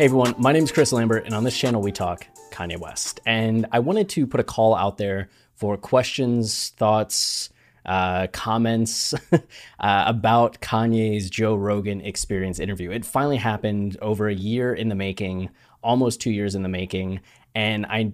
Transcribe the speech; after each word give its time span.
Hey 0.00 0.06
everyone, 0.06 0.34
my 0.38 0.52
name 0.52 0.64
is 0.64 0.72
Chris 0.72 0.94
Lambert, 0.94 1.26
and 1.26 1.34
on 1.34 1.44
this 1.44 1.54
channel 1.54 1.82
we 1.82 1.92
talk 1.92 2.26
Kanye 2.52 2.78
West. 2.78 3.20
And 3.26 3.66
I 3.70 3.80
wanted 3.80 4.08
to 4.08 4.26
put 4.26 4.40
a 4.40 4.42
call 4.42 4.74
out 4.74 4.96
there 4.96 5.28
for 5.56 5.76
questions, 5.76 6.70
thoughts, 6.78 7.50
uh, 7.84 8.28
comments 8.28 9.12
uh, 9.32 9.38
about 9.78 10.62
Kanye's 10.62 11.28
Joe 11.28 11.54
Rogan 11.54 12.00
experience 12.00 12.60
interview. 12.60 12.90
It 12.90 13.04
finally 13.04 13.36
happened 13.36 13.98
over 14.00 14.26
a 14.26 14.34
year 14.34 14.72
in 14.72 14.88
the 14.88 14.94
making, 14.94 15.50
almost 15.82 16.18
two 16.18 16.30
years 16.30 16.54
in 16.54 16.62
the 16.62 16.70
making, 16.70 17.20
and 17.54 17.84
I 17.84 18.12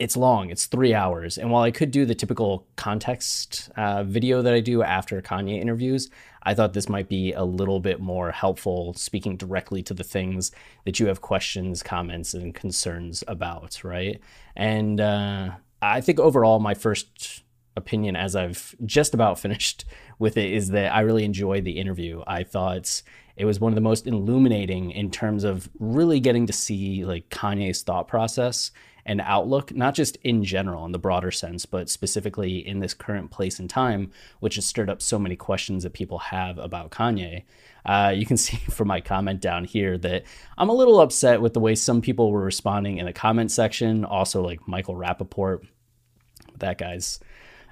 it's 0.00 0.16
long 0.16 0.50
it's 0.50 0.66
three 0.66 0.92
hours. 0.92 1.38
And 1.38 1.50
while 1.50 1.62
i 1.62 1.70
could 1.70 1.90
do 1.90 2.04
the 2.04 2.14
typical 2.14 2.66
context 2.76 3.70
uh, 3.76 4.04
video 4.04 4.42
that 4.42 4.54
i 4.54 4.60
do 4.60 4.82
after 4.82 5.20
kanye 5.22 5.60
interviews 5.60 6.10
i 6.42 6.54
thought 6.54 6.72
this 6.72 6.88
might 6.88 7.08
be 7.08 7.32
a 7.32 7.44
little 7.44 7.80
bit 7.80 8.00
more 8.00 8.30
helpful 8.32 8.94
speaking 8.94 9.36
directly 9.36 9.82
to 9.84 9.94
the 9.94 10.04
things 10.04 10.50
that 10.84 10.98
you 10.98 11.06
have 11.06 11.20
questions 11.20 11.82
comments 11.82 12.34
and 12.34 12.54
concerns 12.54 13.22
about 13.28 13.82
right? 13.84 14.20
And 14.56 15.00
uh, 15.00 15.50
i 15.80 16.00
think 16.00 16.18
overall 16.18 16.58
my 16.58 16.74
first 16.74 17.42
opinion 17.76 18.14
as 18.16 18.36
i've 18.36 18.74
just 18.84 19.14
about 19.14 19.38
finished 19.44 19.84
with 20.18 20.36
it 20.36 20.52
is 20.52 20.70
that 20.70 20.92
i 20.92 21.00
really 21.00 21.24
enjoyed 21.24 21.64
the 21.64 21.78
interview. 21.78 22.22
I 22.26 22.42
thought 22.42 23.02
it 23.36 23.44
was 23.44 23.58
one 23.58 23.72
of 23.72 23.74
the 23.74 23.80
most 23.80 24.06
illuminating 24.06 24.92
in 24.92 25.10
terms 25.10 25.44
of 25.44 25.68
really 25.78 26.20
getting 26.20 26.46
to 26.46 26.52
see 26.52 27.04
like 27.04 27.28
kanye's 27.30 27.82
thought 27.82 28.06
process 28.08 28.70
and 29.06 29.20
outlook, 29.20 29.74
not 29.74 29.94
just 29.94 30.16
in 30.22 30.44
general 30.44 30.84
in 30.84 30.92
the 30.92 30.98
broader 30.98 31.30
sense, 31.30 31.66
but 31.66 31.90
specifically 31.90 32.66
in 32.66 32.80
this 32.80 32.94
current 32.94 33.30
place 33.30 33.58
and 33.58 33.68
time, 33.68 34.10
which 34.40 34.54
has 34.54 34.64
stirred 34.64 34.88
up 34.88 35.02
so 35.02 35.18
many 35.18 35.36
questions 35.36 35.82
that 35.82 35.92
people 35.92 36.18
have 36.18 36.58
about 36.58 36.90
Kanye. 36.90 37.44
Uh, 37.84 38.12
you 38.14 38.24
can 38.24 38.36
see 38.38 38.56
from 38.56 38.88
my 38.88 39.00
comment 39.00 39.40
down 39.40 39.64
here 39.64 39.98
that 39.98 40.24
I'm 40.56 40.70
a 40.70 40.74
little 40.74 41.00
upset 41.00 41.40
with 41.42 41.52
the 41.52 41.60
way 41.60 41.74
some 41.74 42.00
people 42.00 42.32
were 42.32 42.42
responding 42.42 42.98
in 42.98 43.06
the 43.06 43.12
comment 43.12 43.50
section. 43.50 44.04
Also, 44.04 44.42
like 44.42 44.66
Michael 44.66 44.96
Rapaport, 44.96 45.66
that 46.58 46.78
guy's 46.78 47.20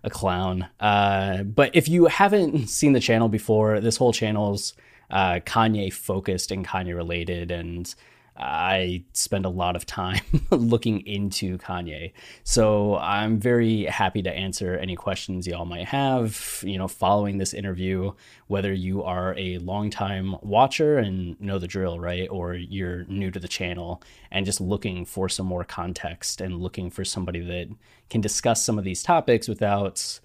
a 0.05 0.11
clown. 0.11 0.69
Uh, 0.81 1.45
but 1.45 1.71
if 1.75 1.89
you 1.89 2.07
haven't 2.07 2.67
seen 2.69 2.93
the 2.93 3.01
channel 3.01 3.29
before, 3.29 3.81
this 3.81 3.97
whole 3.97 4.13
channel's 4.13 4.75
uh, 5.11 5.41
Kanye 5.45 5.93
focused 5.93 6.51
and 6.51 6.67
Kanye 6.67 6.95
related, 6.95 7.51
and 7.51 7.95
I 8.37 9.05
spend 9.13 9.45
a 9.45 9.51
lot 9.51 9.77
of 9.77 9.85
time 9.85 10.23
looking 10.51 11.07
into 11.07 11.59
Kanye. 11.59 12.13
So 12.45 12.97
I'm 12.97 13.39
very 13.39 13.85
happy 13.85 14.23
to 14.23 14.33
answer 14.33 14.77
any 14.77 14.97
questions 14.97 15.47
y'all 15.47 15.67
might 15.67 15.87
have, 15.87 16.63
you 16.67 16.79
know, 16.79 16.89
following 16.89 17.39
this 17.39 17.53
interview, 17.53 18.13
whether 18.47 18.73
you 18.73 19.03
are 19.03 19.35
a 19.37 19.59
longtime 19.59 20.37
watcher 20.41 20.99
and 20.99 21.39
know 21.41 21.59
the 21.59 21.67
drill, 21.67 22.01
right? 22.01 22.29
Or 22.31 22.55
you're 22.55 23.05
new 23.05 23.31
to 23.31 23.41
the 23.41 23.49
channel 23.49 24.03
and 24.31 24.47
just 24.47 24.61
looking 24.61 25.05
for 25.05 25.29
some 25.29 25.47
more 25.47 25.65
context 25.65 26.41
and 26.41 26.63
looking 26.63 26.91
for 26.91 27.05
somebody 27.05 27.41
that 27.41 27.69
can 28.09 28.23
discuss 28.23 28.63
some 28.63 28.79
of 28.79 28.85
these 28.85 29.03
topics 29.03 29.47
without 29.47 30.21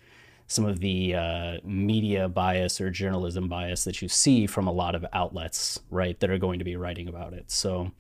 some 0.48 0.66
of 0.66 0.80
the 0.80 1.14
uh, 1.14 1.58
media 1.64 2.30
bias 2.30 2.80
or 2.80 2.90
journalism 2.90 3.50
bias 3.50 3.84
that 3.84 4.02
you 4.02 4.08
see 4.08 4.48
from 4.48 4.66
a 4.68 4.72
lot 4.72 4.96
of 4.96 5.06
outlets, 5.12 5.80
right, 5.92 6.20
that 6.22 6.30
are 6.30 6.38
going 6.38 6.60
to 6.60 6.66
be 6.66 6.78
writing 6.78 7.10
about 7.10 7.34
it. 7.34 7.52
So, 7.52 7.92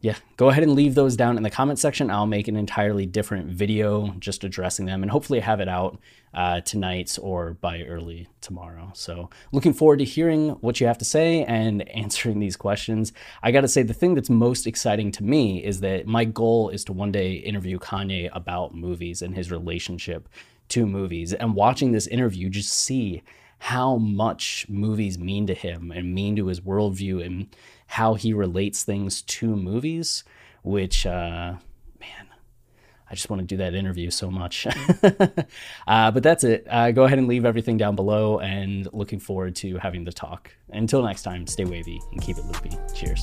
yeah, 0.00 0.16
go 0.36 0.48
ahead 0.48 0.62
and 0.62 0.72
leave 0.72 0.94
those 0.94 1.16
down 1.16 1.36
in 1.36 1.42
the 1.42 1.50
comment 1.50 1.78
section. 1.78 2.10
I'll 2.10 2.26
make 2.26 2.48
an 2.48 2.56
entirely 2.56 3.06
different 3.06 3.48
video 3.48 4.14
just 4.18 4.44
addressing 4.44 4.86
them 4.86 5.02
and 5.02 5.10
hopefully 5.10 5.40
have 5.40 5.60
it 5.60 5.68
out 5.68 5.98
uh, 6.32 6.60
tonight 6.60 7.18
or 7.20 7.54
by 7.54 7.82
early 7.82 8.28
tomorrow. 8.40 8.90
So, 8.94 9.28
looking 9.52 9.74
forward 9.74 9.98
to 9.98 10.04
hearing 10.04 10.50
what 10.60 10.80
you 10.80 10.86
have 10.86 10.98
to 10.98 11.04
say 11.04 11.44
and 11.44 11.86
answering 11.90 12.40
these 12.40 12.56
questions. 12.56 13.12
I 13.42 13.52
got 13.52 13.62
to 13.62 13.68
say, 13.68 13.82
the 13.82 13.94
thing 13.94 14.14
that's 14.14 14.30
most 14.30 14.66
exciting 14.66 15.12
to 15.12 15.24
me 15.24 15.62
is 15.62 15.80
that 15.80 16.06
my 16.06 16.24
goal 16.24 16.70
is 16.70 16.84
to 16.84 16.94
one 16.94 17.12
day 17.12 17.32
interview 17.32 17.78
Kanye 17.78 18.30
about 18.32 18.74
movies 18.74 19.20
and 19.20 19.34
his 19.34 19.50
relationship 19.50 20.28
to 20.68 20.86
movies 20.86 21.32
and 21.32 21.54
watching 21.54 21.92
this 21.92 22.06
interview 22.06 22.48
just 22.48 22.72
see 22.72 23.22
how 23.58 23.96
much 23.96 24.66
movies 24.68 25.18
mean 25.18 25.46
to 25.46 25.54
him 25.54 25.90
and 25.90 26.14
mean 26.14 26.36
to 26.36 26.46
his 26.46 26.60
worldview 26.60 27.24
and 27.24 27.46
how 27.86 28.14
he 28.14 28.32
relates 28.32 28.84
things 28.84 29.22
to 29.22 29.56
movies 29.56 30.24
which 30.62 31.06
uh, 31.06 31.54
man 32.00 32.26
i 33.10 33.14
just 33.14 33.30
want 33.30 33.40
to 33.40 33.46
do 33.46 33.56
that 33.56 33.74
interview 33.74 34.10
so 34.10 34.30
much. 34.30 34.66
Uh, 35.88 36.10
but 36.10 36.20
that's 36.20 36.42
it. 36.42 36.66
Uh, 36.68 36.90
go 36.90 37.04
ahead 37.04 37.16
and 37.16 37.28
leave 37.28 37.44
everything 37.44 37.76
down 37.76 37.94
below 37.94 38.40
and 38.40 38.88
looking 38.92 39.20
forward 39.20 39.54
to 39.54 39.76
having 39.78 40.02
the 40.02 40.12
talk. 40.12 40.50
Until 40.70 41.00
next 41.00 41.22
time 41.22 41.46
stay 41.46 41.64
wavy 41.64 42.00
and 42.10 42.20
keep 42.20 42.38
it 42.38 42.44
loopy. 42.44 42.72
Cheers 42.92 43.22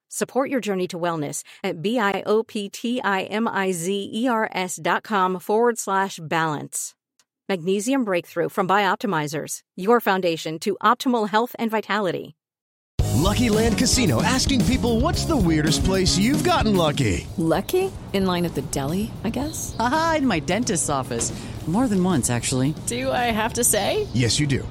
Support 0.13 0.49
your 0.49 0.59
journey 0.59 0.89
to 0.89 0.99
wellness 0.99 1.45
at 1.63 1.81
B-I-O-P-T-I-M-I-Z-E-R-S 1.81 4.79
dot 4.81 5.03
com 5.03 5.39
forward 5.39 5.77
slash 5.77 6.19
balance. 6.21 6.93
Magnesium 7.47 8.03
Breakthrough 8.03 8.49
from 8.49 8.67
Bioptimizers, 8.67 9.61
your 9.77 10.01
foundation 10.01 10.59
to 10.59 10.75
optimal 10.83 11.29
health 11.29 11.55
and 11.57 11.71
vitality. 11.71 12.35
Lucky 13.13 13.49
Land 13.49 13.77
Casino 13.77 14.21
asking 14.21 14.65
people 14.65 14.99
what's 14.99 15.23
the 15.23 15.37
weirdest 15.37 15.85
place 15.85 16.17
you've 16.17 16.43
gotten 16.43 16.75
lucky? 16.75 17.25
Lucky? 17.37 17.89
In 18.11 18.25
line 18.25 18.43
at 18.43 18.53
the 18.53 18.63
deli, 18.63 19.11
I 19.23 19.29
guess? 19.29 19.73
Aha, 19.79 20.15
in 20.17 20.27
my 20.27 20.39
dentist's 20.39 20.89
office. 20.89 21.31
More 21.67 21.87
than 21.87 22.03
once, 22.03 22.29
actually. 22.29 22.75
Do 22.87 23.09
I 23.11 23.31
have 23.31 23.53
to 23.53 23.63
say? 23.63 24.07
Yes, 24.13 24.41
you 24.41 24.47
do. 24.47 24.67